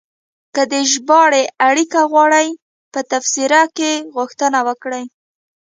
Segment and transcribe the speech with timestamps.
[0.55, 2.47] که د ژباړې اړیکه غواړئ،
[2.93, 5.03] په تبصره کې غوښتنه وکړئ.